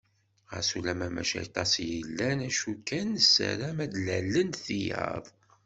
[0.51, 5.25] Xas ulamma mačči aṭas i yellan, acu kan nessaram ad d-lalent tiyaḍ.